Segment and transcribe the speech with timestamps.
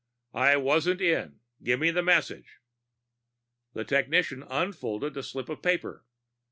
[0.33, 1.41] "I wasn't in.
[1.61, 2.57] Give me the message."
[3.73, 6.05] The technician unfolded a slip of paper.